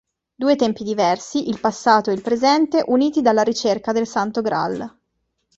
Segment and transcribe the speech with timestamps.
[0.33, 4.91] Due tempi diversi, il passato e il presente, uniti dalla ricerca del Santo Graal.